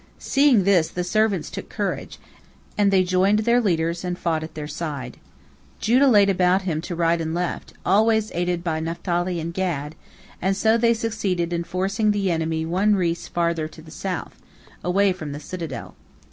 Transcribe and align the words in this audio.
Seeing 0.17 0.63
this, 0.63 0.87
the 0.87 1.03
servants 1.03 1.51
took 1.51 1.69
courage, 1.69 2.17
and 2.75 2.89
they 2.89 3.03
joined 3.03 3.37
their 3.45 3.61
leaders 3.61 4.03
and 4.03 4.17
fought 4.17 4.41
at 4.41 4.55
their 4.55 4.67
side. 4.67 5.17
Judah 5.79 6.07
laid 6.07 6.27
about 6.27 6.63
him 6.63 6.81
to 6.81 6.95
right 6.95 7.21
and 7.21 7.33
to 7.33 7.35
left, 7.35 7.73
always 7.85 8.31
aided 8.33 8.63
by 8.63 8.79
Naphtali 8.79 9.39
and 9.39 9.53
Gad, 9.53 9.93
and 10.41 10.57
so 10.57 10.75
they 10.75 10.95
succeeded 10.95 11.53
in 11.53 11.63
forcing 11.63 12.09
the 12.09 12.31
enemy 12.31 12.65
one 12.65 12.95
ris 12.95 13.27
further 13.27 13.67
to 13.67 13.81
the 13.83 13.91
south, 13.91 14.39
away 14.83 15.13
from 15.13 15.33
the 15.33 15.39
citadel. 15.39 15.93